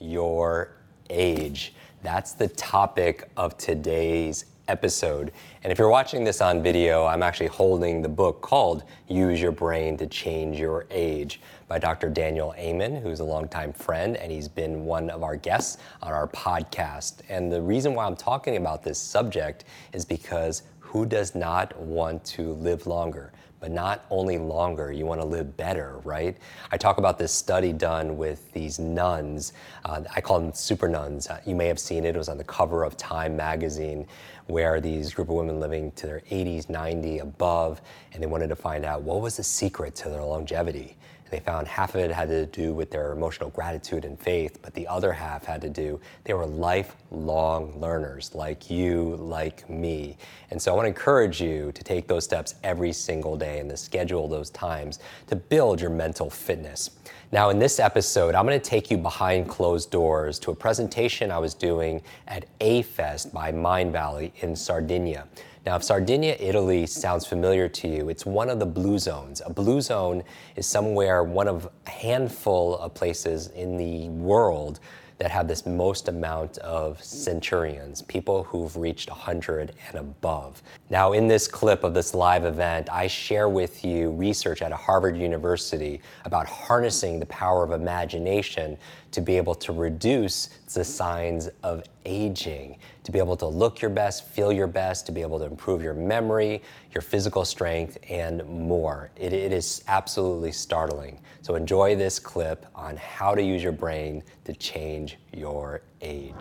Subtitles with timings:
[0.00, 0.72] your
[1.10, 1.74] age.
[2.02, 5.32] That's the topic of today's episode.
[5.64, 9.52] And if you're watching this on video, I'm actually holding the book called Use Your
[9.52, 12.08] Brain to Change Your Age by Dr.
[12.08, 16.28] Daniel Amen, who's a longtime friend, and he's been one of our guests on our
[16.28, 17.20] podcast.
[17.28, 22.24] And the reason why I'm talking about this subject is because who does not want
[22.24, 23.32] to live longer?
[23.60, 26.36] But not only longer, you want to live better, right?
[26.70, 29.52] I talk about this study done with these nuns.
[29.84, 31.28] Uh, I call them super nuns.
[31.28, 34.06] Uh, you may have seen it, it was on the cover of Time magazine,
[34.46, 37.80] where these group of women living to their 80s, 90, above,
[38.12, 40.96] and they wanted to find out what was the secret to their longevity.
[41.30, 44.74] They found half of it had to do with their emotional gratitude and faith, but
[44.74, 50.16] the other half had to do, they were lifelong learners like you, like me.
[50.50, 53.68] And so I want to encourage you to take those steps every single day and
[53.70, 56.90] to schedule those times to build your mental fitness.
[57.30, 61.30] Now, in this episode, I'm going to take you behind closed doors to a presentation
[61.30, 65.26] I was doing at A Fest by Mindvalley in Sardinia.
[65.66, 69.42] Now, if Sardinia, Italy sounds familiar to you, it's one of the blue zones.
[69.44, 70.22] A blue zone
[70.56, 74.80] is somewhere, one of a handful of places in the world
[75.18, 80.62] that have this most amount of centurions, people who've reached 100 and above.
[80.90, 85.16] Now, in this clip of this live event, I share with you research at Harvard
[85.16, 88.78] University about harnessing the power of imagination
[89.12, 93.90] to be able to reduce the signs of aging, to be able to look your
[93.90, 96.62] best, feel your best, to be able to improve your memory,
[96.94, 99.10] your physical strength, and more.
[99.16, 101.18] it, it is absolutely startling.
[101.42, 106.34] So enjoy this clip on how to use your brain to change your age.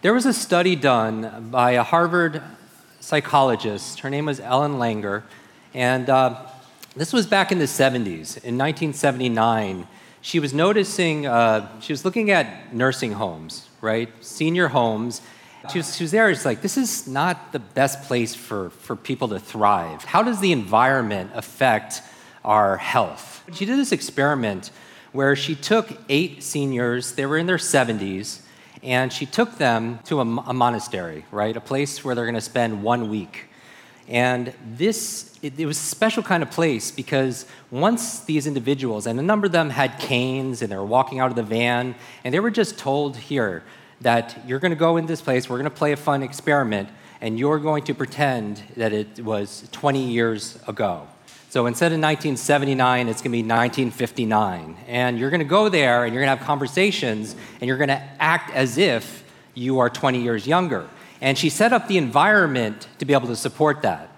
[0.00, 2.42] There was a study done by a Harvard
[3.00, 4.00] psychologist.
[4.00, 5.24] Her name was Ellen Langer,
[5.74, 6.46] and uh,
[6.96, 8.42] this was back in the 70s.
[8.42, 9.86] In 1979,
[10.24, 14.08] she was noticing, uh, she was looking at nursing homes, right?
[14.24, 15.20] Senior homes.
[15.70, 18.96] She was, she was there, it's like, this is not the best place for, for
[18.96, 20.02] people to thrive.
[20.04, 22.00] How does the environment affect
[22.42, 23.44] our health?
[23.52, 24.70] She did this experiment
[25.12, 28.40] where she took eight seniors, they were in their 70s,
[28.82, 31.54] and she took them to a, a monastery, right?
[31.54, 33.50] A place where they're gonna spend one week.
[34.08, 39.18] And this, it, it, was a special kind of place because once these individuals, and
[39.18, 42.34] a number of them had canes and they were walking out of the van, and
[42.34, 43.62] they were just told here
[44.02, 46.90] that you're going to go in this place, we're going to play a fun experiment,
[47.20, 51.06] and you're going to pretend that it was 20 years ago.
[51.54, 54.76] So instead of 1979, it's going to be 1959.
[54.88, 57.90] And you're going to go there and you're going to have conversations and you're going
[57.90, 59.22] to act as if
[59.54, 60.88] you are 20 years younger.
[61.24, 64.10] And she set up the environment to be able to support that.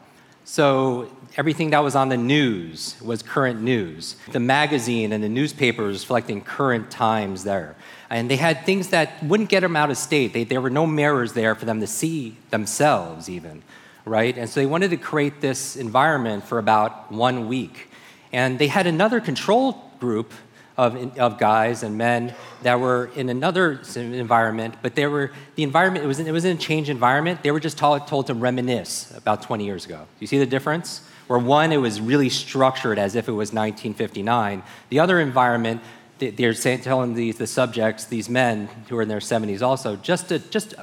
[0.42, 4.16] So everything that was on the news was current news.
[4.32, 7.76] The magazine and the newspapers reflecting current times there.
[8.10, 10.32] And they had things that wouldn't get them out of state.
[10.32, 13.62] They, there were no mirrors there for them to see themselves, even,
[14.04, 14.36] right?
[14.36, 17.88] And so they wanted to create this environment for about one week.
[18.32, 20.32] And they had another control group
[20.76, 26.04] of, of guys and men that were in another environment, but they were, the environment,
[26.04, 27.42] it was, it was in a changed environment.
[27.42, 29.98] They were just told, told to reminisce about 20 years ago.
[29.98, 31.00] Do you see the difference?
[31.26, 34.62] Where one, it was really structured as if it was 1959.
[34.90, 35.82] The other environment,
[36.18, 40.28] they're saying, telling these, the subjects, these men who are in their 70s also, just
[40.28, 40.74] to just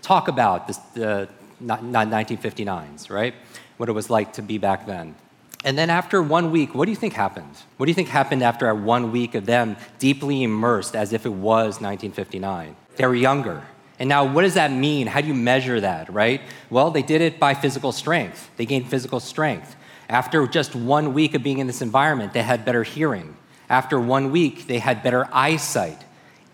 [0.00, 1.28] talk about the
[1.60, 3.34] not, not 1959s, right?
[3.76, 5.14] What it was like to be back then.
[5.64, 7.56] And then after one week, what do you think happened?
[7.78, 11.32] What do you think happened after one week of them deeply immersed as if it
[11.32, 12.76] was 1959?
[12.96, 13.64] They were younger.
[13.98, 15.06] And now, what does that mean?
[15.06, 16.42] How do you measure that, right?
[16.68, 18.50] Well, they did it by physical strength.
[18.56, 19.74] They gained physical strength.
[20.08, 23.36] After just one week of being in this environment, they had better hearing.
[23.70, 26.04] After one week, they had better eyesight.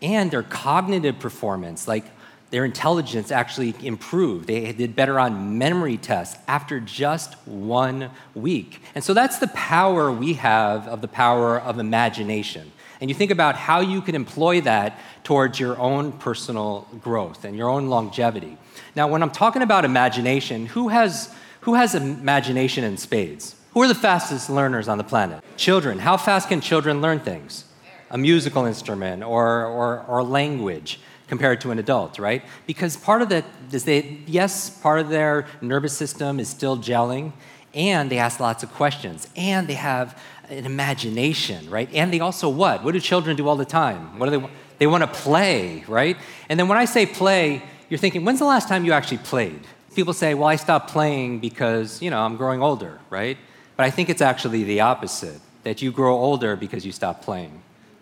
[0.00, 2.04] And their cognitive performance, like
[2.50, 4.48] their intelligence actually improved.
[4.48, 8.82] They did better on memory tests after just one week.
[8.94, 12.72] And so that's the power we have of the power of imagination.
[13.00, 17.56] And you think about how you can employ that towards your own personal growth and
[17.56, 18.58] your own longevity.
[18.94, 23.54] Now, when I'm talking about imagination, who has, who has imagination in spades?
[23.72, 25.42] Who are the fastest learners on the planet?
[25.56, 26.00] Children.
[26.00, 27.64] How fast can children learn things?
[28.10, 30.98] A musical instrument or, or, or language
[31.30, 32.42] compared to an adult, right?
[32.66, 37.32] Because part of that is they, yes, part of their nervous system is still gelling,
[37.72, 41.88] and they ask lots of questions, and they have an imagination, right?
[41.94, 42.82] And they also what?
[42.82, 44.18] What do children do all the time?
[44.18, 44.46] What do they?
[44.80, 46.16] They want to play, right?
[46.48, 49.60] And then when I say play, you're thinking, when's the last time you actually played?
[49.94, 53.38] People say, well, I stopped playing because you know I'm growing older, right?
[53.76, 55.40] But I think it's actually the opposite.
[55.62, 57.52] That you grow older because you stop playing.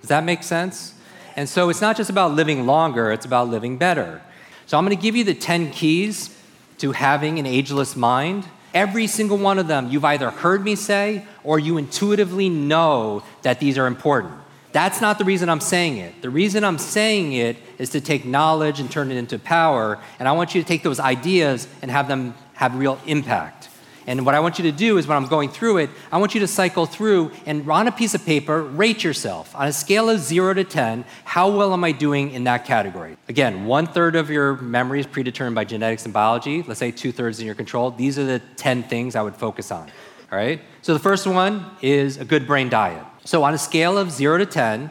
[0.01, 0.95] Does that make sense?
[1.38, 4.20] And so it's not just about living longer, it's about living better.
[4.67, 6.37] So I'm going to give you the 10 keys
[6.79, 8.44] to having an ageless mind.
[8.75, 13.61] Every single one of them you've either heard me say or you intuitively know that
[13.61, 14.35] these are important.
[14.73, 16.23] That's not the reason I'm saying it.
[16.23, 20.00] The reason I'm saying it is to take knowledge and turn it into power.
[20.19, 23.69] And I want you to take those ideas and have them have real impact.
[24.08, 26.32] And what I want you to do is when I'm going through it, I want
[26.32, 30.08] you to cycle through and on a piece of paper, rate yourself on a scale
[30.08, 31.05] of zero to 10.
[31.25, 33.19] How well am I doing in that category?
[33.28, 36.62] Again, one third of your memory is predetermined by genetics and biology.
[36.62, 37.90] Let's say two thirds in your control.
[37.90, 39.90] These are the 10 things I would focus on.
[40.32, 40.62] All right?
[40.81, 43.05] So the first one is a good brain diet.
[43.26, 44.90] So on a scale of zero to 10,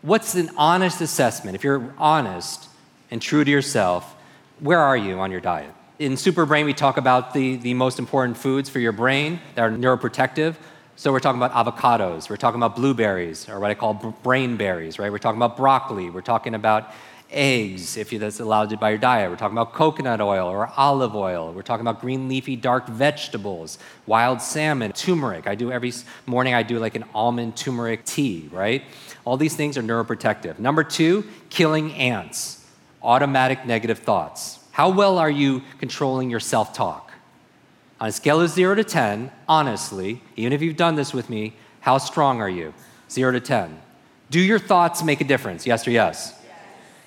[0.00, 1.54] what's an honest assessment?
[1.54, 2.70] If you're honest
[3.10, 4.16] and true to yourself,
[4.60, 5.74] where are you on your diet?
[6.00, 9.62] In Super Brain, we talk about the, the most important foods for your brain that
[9.62, 10.56] are neuroprotective.
[10.96, 13.94] So we're talking about avocados, we're talking about blueberries, or what I call
[14.24, 15.12] brain berries, right?
[15.12, 16.90] We're talking about broccoli, we're talking about
[17.30, 19.30] eggs, if that's allowed by your diet.
[19.30, 21.52] We're talking about coconut oil or olive oil.
[21.52, 25.46] We're talking about green leafy dark vegetables, wild salmon, turmeric.
[25.46, 25.92] I do every
[26.26, 28.82] morning, I do like an almond turmeric tea, right?
[29.24, 30.58] All these things are neuroprotective.
[30.58, 32.66] Number two, killing ants,
[33.00, 34.58] automatic negative thoughts.
[34.74, 37.12] How well are you controlling your self talk?
[38.00, 41.54] On a scale of zero to 10, honestly, even if you've done this with me,
[41.78, 42.74] how strong are you?
[43.08, 43.80] Zero to 10.
[44.30, 45.64] Do your thoughts make a difference?
[45.64, 46.34] Yes or yes?
[46.44, 46.56] yes.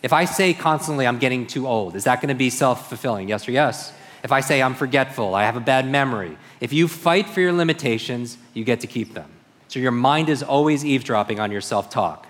[0.01, 3.27] If I say constantly, I'm getting too old, is that going to be self fulfilling?
[3.27, 3.91] Yes or yes?
[4.23, 7.51] If I say I'm forgetful, I have a bad memory, if you fight for your
[7.51, 9.29] limitations, you get to keep them.
[9.67, 12.27] So your mind is always eavesdropping on your self talk.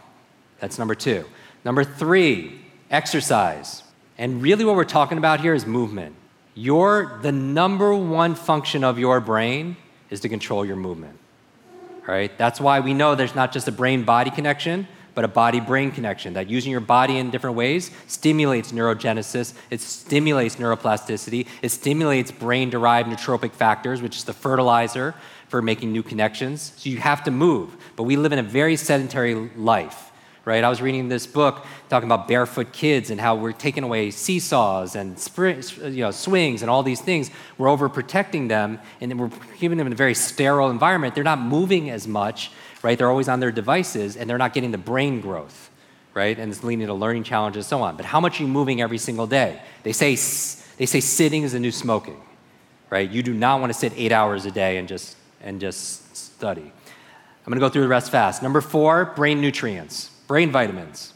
[0.59, 1.25] That's number two.
[1.63, 3.83] Number three, exercise.
[4.17, 6.15] And really, what we're talking about here is movement.
[6.55, 9.77] Your, the number one function of your brain
[10.09, 11.19] is to control your movement.
[12.07, 12.35] All right?
[12.37, 15.91] That's why we know there's not just a brain body connection, but a body brain
[15.91, 16.33] connection.
[16.33, 22.69] That using your body in different ways stimulates neurogenesis, it stimulates neuroplasticity, it stimulates brain
[22.71, 25.13] derived neurotrophic factors, which is the fertilizer
[25.49, 26.73] for making new connections.
[26.77, 27.75] So you have to move.
[27.95, 30.06] But we live in a very sedentary life
[30.47, 30.63] right?
[30.63, 34.95] I was reading this book talking about barefoot kids and how we're taking away seesaws
[34.95, 37.29] and you know, swings and all these things.
[37.57, 41.15] We're overprotecting them and we're keeping them in a very sterile environment.
[41.15, 42.49] They're not moving as much,
[42.81, 42.97] right?
[42.97, 45.69] They're always on their devices and they're not getting the brain growth,
[46.13, 46.39] right?
[46.39, 47.97] And it's leading to learning challenges and so on.
[47.97, 49.61] But how much are you moving every single day?
[49.83, 52.21] They say, they say sitting is the new smoking,
[52.89, 53.09] right?
[53.09, 56.61] You do not want to sit eight hours a day and just, and just study.
[56.61, 58.41] I'm going to go through the rest fast.
[58.41, 61.13] Number four, brain nutrients brain vitamins.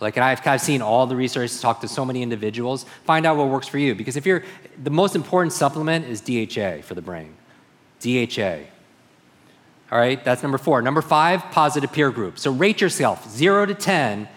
[0.00, 3.36] Like, and I've of seen all the research, talk to so many individuals, find out
[3.36, 3.94] what works for you.
[3.94, 4.42] Because if you're,
[4.82, 7.34] the most important supplement is DHA for the brain.
[8.00, 8.64] DHA.
[9.92, 10.82] All right, that's number four.
[10.82, 12.38] Number five, positive peer group.
[12.38, 14.28] So rate yourself, zero to 10.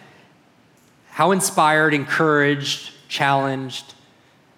[1.09, 3.95] How inspired, encouraged, challenged,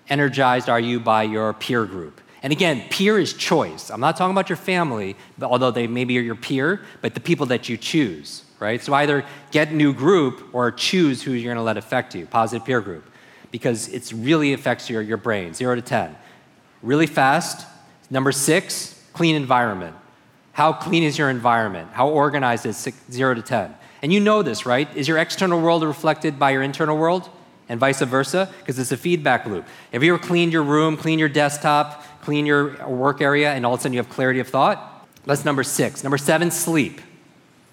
[0.09, 2.19] energized are you by your peer group?
[2.43, 3.89] And again, peer is choice.
[3.89, 7.45] I'm not talking about your family, although they maybe are your peer, but the people
[7.47, 8.81] that you choose right?
[8.81, 12.65] So either get new group or choose who you're going to let affect you, positive
[12.65, 13.09] peer group,
[13.51, 16.15] because it really affects your, your brain, zero to 10.
[16.81, 17.67] Really fast.
[18.09, 19.95] Number six, clean environment.
[20.53, 21.89] How clean is your environment?
[21.93, 23.75] How organized is six, zero to 10?
[24.01, 24.93] And you know this, right?
[24.95, 27.29] Is your external world reflected by your internal world?
[27.67, 28.49] And vice versa?
[28.59, 29.65] Because it's a feedback loop.
[29.93, 33.75] Have you ever cleaned your room, clean your desktop, clean your work area, and all
[33.75, 35.07] of a sudden you have clarity of thought?
[35.25, 36.03] That's number six.
[36.03, 37.01] Number seven, sleep.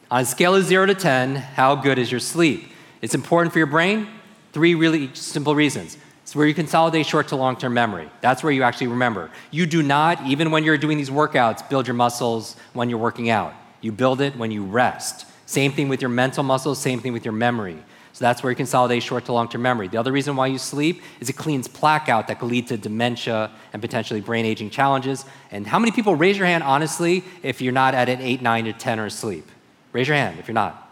[0.08, 2.70] On a scale of zero to 10, how good is your sleep?
[3.02, 4.06] It's important for your brain.
[4.52, 5.98] Three really simple reasons.
[6.22, 8.08] It's where you consolidate short to long term memory.
[8.20, 9.32] That's where you actually remember.
[9.50, 13.30] You do not, even when you're doing these workouts, build your muscles when you're working
[13.30, 13.52] out.
[13.80, 15.26] You build it when you rest.
[15.46, 17.82] Same thing with your mental muscles, same thing with your memory.
[18.12, 19.88] So that's where you consolidate short to long term memory.
[19.88, 22.76] The other reason why you sleep is it cleans plaque out that could lead to
[22.76, 25.25] dementia and potentially brain aging challenges.
[25.50, 28.68] And how many people raise your hand honestly if you're not at an 8, 9,
[28.68, 29.50] or 10 or sleep?
[29.96, 30.90] Raise your hand if you're not.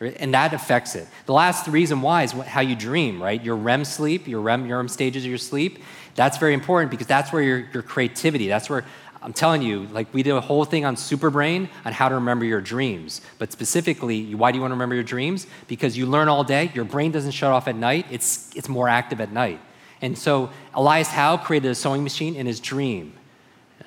[0.00, 1.08] And that affects it.
[1.26, 3.42] The last reason why is how you dream, right?
[3.42, 5.82] Your REM sleep, your REM, your REM stages of your sleep.
[6.14, 8.84] That's very important because that's where your, your creativity, that's where
[9.20, 12.44] I'm telling you, like we did a whole thing on Superbrain on how to remember
[12.44, 13.22] your dreams.
[13.40, 15.48] But specifically, why do you want to remember your dreams?
[15.66, 18.88] Because you learn all day, your brain doesn't shut off at night, it's, it's more
[18.88, 19.60] active at night.
[20.00, 23.14] And so Elias Howe created a sewing machine in his dream.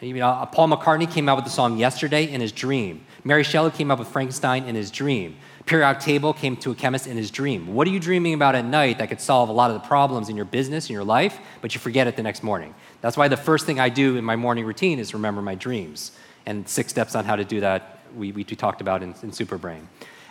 [0.01, 3.03] You know, uh, Paul McCartney came out with the song Yesterday in his dream.
[3.23, 5.37] Mary Shelley came up with Frankenstein in his dream.
[5.65, 7.73] Periodic table came to a chemist in his dream.
[7.73, 10.29] What are you dreaming about at night that could solve a lot of the problems
[10.29, 12.75] in your business, in your life, but you forget it the next morning?
[13.01, 16.11] That's why the first thing I do in my morning routine is remember my dreams.
[16.45, 19.81] And six steps on how to do that we, we talked about in, in Superbrain.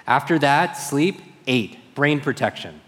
[0.06, 2.80] After that, sleep, eight, brain protection.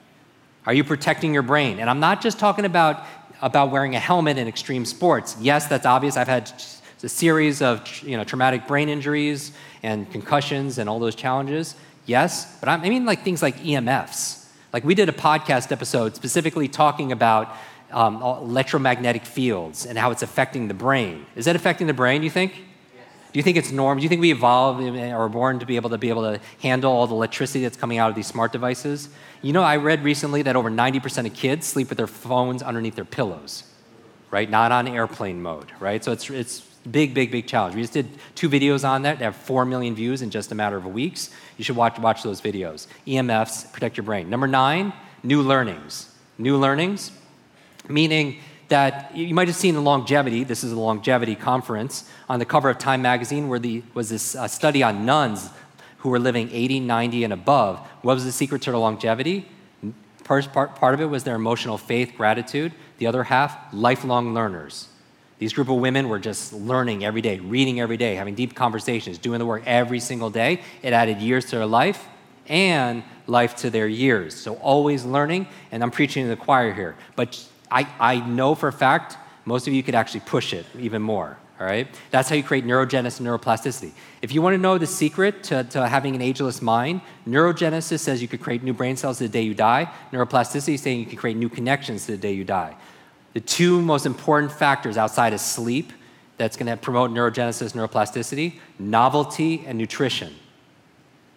[0.65, 1.81] Are you protecting your brain?
[1.81, 3.05] And I'm not just talking about,
[3.41, 5.37] about wearing a helmet in extreme sports.
[5.41, 6.17] Yes, that's obvious.
[6.17, 6.53] I've had
[7.03, 9.53] a series of you know, traumatic brain injuries
[9.83, 11.75] and concussions and all those challenges.
[12.07, 14.47] Yes, but I mean like things like EMFs.
[14.73, 17.55] Like we did a podcast episode specifically talking about
[17.91, 21.27] um, electromagnetic fields and how it's affecting the brain.
[21.37, 22.68] Is that affecting the brain, you think?
[23.33, 24.01] Do you think it's normal?
[24.01, 26.41] Do you think we evolved or are born to be able to be able to
[26.63, 29.11] handle all the electricity that's coming out of these smart devices?
[29.43, 32.95] You know, I read recently that over 90% of kids sleep with their phones underneath
[32.95, 33.65] their pillows,
[34.31, 34.49] right?
[34.49, 36.03] Not on airplane mode, right?
[36.03, 37.75] So it's, it's big, big, big challenge.
[37.75, 39.19] We just did two videos on that.
[39.19, 41.31] They have 4 million views in just a matter of weeks.
[41.59, 42.87] You should watch, watch those videos.
[43.07, 44.31] EMFs, protect your brain.
[44.31, 44.93] Number nine,
[45.23, 46.15] new learnings.
[46.39, 47.11] New learnings,
[47.89, 50.45] meaning that you might have seen the longevity.
[50.45, 54.35] This is a longevity conference on the cover of Time magazine, where the, was this
[54.35, 55.51] uh, study on nuns
[55.99, 57.79] who were living 80, 90, and above.
[58.03, 59.49] What was the secret to their longevity?
[60.23, 62.73] First part, part of it was their emotional faith, gratitude.
[62.99, 64.89] The other half, lifelong learners.
[65.39, 69.19] These group of women were just learning every day, reading every day, having deep conversations,
[69.19, 70.61] doing the work every single day.
[70.83, 72.07] It added years to their life
[72.49, 74.35] and life to their years.
[74.35, 76.97] So always learning, and I'm preaching to the choir here.
[77.15, 81.03] But I, I know for a fact most of you could actually push it even
[81.03, 81.39] more.
[81.59, 81.89] All right?
[82.11, 83.91] That's how you create neurogenesis and neuroplasticity.
[84.23, 88.23] If you want to know the secret to, to having an ageless mind, neurogenesis says
[88.23, 89.91] you could create new brain cells the day you die.
[90.13, 92.77] Neuroplasticity is saying you can create new connections the day you die.
[93.33, 95.93] The two most important factors outside of sleep
[96.37, 100.35] that's going to promote neurogenesis, and neuroplasticity, novelty and nutrition.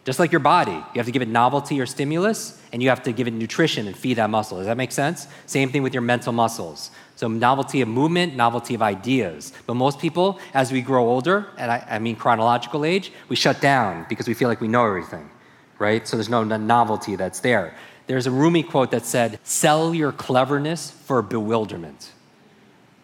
[0.03, 3.03] Just like your body, you have to give it novelty or stimulus, and you have
[3.03, 4.57] to give it nutrition and feed that muscle.
[4.57, 5.27] Does that make sense?
[5.45, 6.89] Same thing with your mental muscles.
[7.15, 9.53] So, novelty of movement, novelty of ideas.
[9.67, 13.61] But most people, as we grow older, and I, I mean chronological age, we shut
[13.61, 15.29] down because we feel like we know everything,
[15.77, 16.07] right?
[16.07, 17.75] So, there's no novelty that's there.
[18.07, 22.11] There's a Rumi quote that said, Sell your cleverness for bewilderment.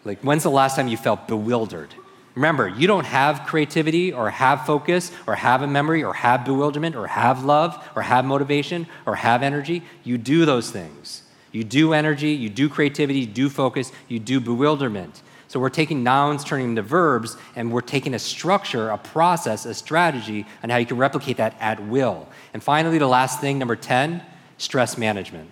[0.04, 1.94] Like, when's the last time you felt bewildered?
[2.38, 6.94] Remember, you don't have creativity or have focus or have a memory or have bewilderment
[6.94, 9.82] or have love or have motivation or have energy.
[10.04, 11.24] You do those things.
[11.50, 15.20] You do energy, you do creativity, you do focus, you do bewilderment.
[15.48, 19.66] So we're taking nouns, turning them to verbs, and we're taking a structure, a process,
[19.66, 22.28] a strategy, and how you can replicate that at will.
[22.54, 24.22] And finally, the last thing, number 10,
[24.58, 25.50] stress management.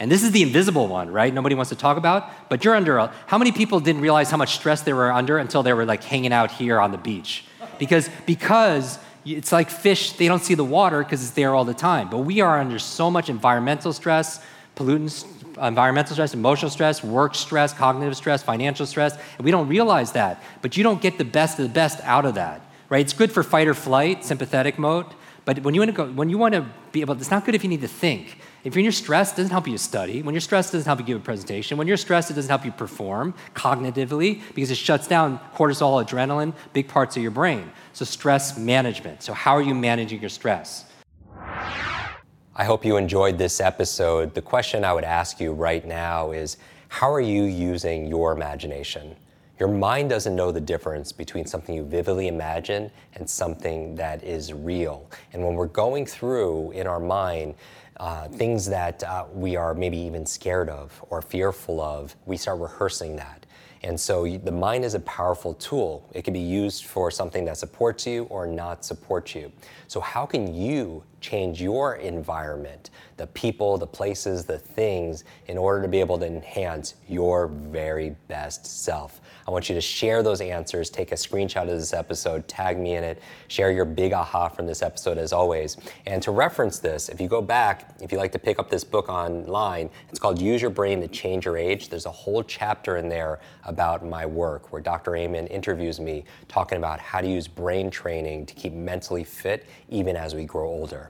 [0.00, 1.32] And this is the invisible one, right?
[1.32, 2.48] Nobody wants to talk about.
[2.48, 5.36] But you're under, a, how many people didn't realize how much stress they were under
[5.36, 7.44] until they were like hanging out here on the beach?
[7.78, 11.74] Because, because it's like fish, they don't see the water because it's there all the
[11.74, 12.08] time.
[12.08, 14.42] But we are under so much environmental stress,
[14.74, 15.26] pollutants,
[15.60, 20.42] environmental stress, emotional stress, work stress, cognitive stress, financial stress, and we don't realize that.
[20.62, 23.02] But you don't get the best of the best out of that, right?
[23.02, 25.06] It's good for fight or flight, sympathetic mode.
[25.44, 27.54] But when you want to go, when you want to be able, it's not good
[27.54, 28.38] if you need to think.
[28.62, 30.20] If you're stressed, it doesn't help you study.
[30.20, 31.78] When you're stressed, it doesn't help you give a presentation.
[31.78, 36.52] When you're stressed, it doesn't help you perform cognitively because it shuts down cortisol, adrenaline,
[36.74, 37.70] big parts of your brain.
[37.94, 39.22] So, stress management.
[39.22, 40.84] So, how are you managing your stress?
[42.54, 44.34] I hope you enjoyed this episode.
[44.34, 49.16] The question I would ask you right now is how are you using your imagination?
[49.58, 54.52] Your mind doesn't know the difference between something you vividly imagine and something that is
[54.52, 55.08] real.
[55.32, 57.54] And when we're going through in our mind,
[58.00, 62.58] uh, things that uh, we are maybe even scared of or fearful of, we start
[62.58, 63.44] rehearsing that.
[63.82, 66.08] And so the mind is a powerful tool.
[66.12, 69.52] It can be used for something that supports you or not supports you.
[69.86, 75.82] So, how can you change your environment, the people, the places, the things, in order
[75.82, 79.20] to be able to enhance your very best self?
[79.46, 82.94] I want you to share those answers, take a screenshot of this episode, tag me
[82.94, 85.76] in it, share your big aha from this episode as always.
[86.06, 88.84] And to reference this, if you go back, if you like to pick up this
[88.84, 91.88] book online, it's called Use Your Brain to Change Your Age.
[91.88, 95.16] There's a whole chapter in there about my work where Dr.
[95.16, 100.16] Amen interviews me talking about how to use brain training to keep mentally fit even
[100.16, 101.09] as we grow older.